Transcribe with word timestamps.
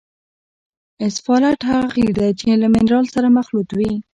اسفالټ 1.07 1.59
هغه 1.69 1.87
قیر 1.95 2.11
دی 2.19 2.29
چې 2.39 2.45
له 2.61 2.67
منرال 2.75 3.05
سره 3.15 3.27
مخلوط 3.37 3.67
وي 3.77 3.91